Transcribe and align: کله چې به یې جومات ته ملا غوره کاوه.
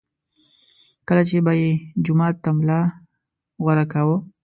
کله 1.07 1.21
چې 1.29 1.37
به 1.45 1.53
یې 1.61 1.71
جومات 2.05 2.35
ته 2.43 2.49
ملا 2.57 2.79
غوره 3.61 3.85
کاوه. 3.91 4.17